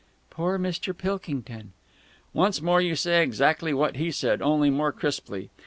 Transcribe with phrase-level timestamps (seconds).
[0.31, 0.97] "Poor Mr.
[0.97, 1.73] Pilkington!'
[2.33, 5.51] "Once more you say exactly what he said, only more crisply.